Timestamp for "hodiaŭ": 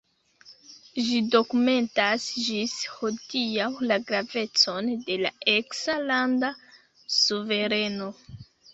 2.95-3.69